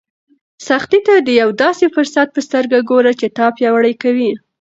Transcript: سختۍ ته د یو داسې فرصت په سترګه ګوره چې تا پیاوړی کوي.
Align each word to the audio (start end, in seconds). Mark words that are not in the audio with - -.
سختۍ 0.67 0.99
ته 1.07 1.13
د 1.19 1.29
یو 1.41 1.49
داسې 1.63 1.85
فرصت 1.95 2.27
په 2.35 2.39
سترګه 2.47 2.79
ګوره 2.89 3.11
چې 3.19 3.27
تا 3.37 3.45
پیاوړی 3.57 3.93
کوي. 4.03 4.31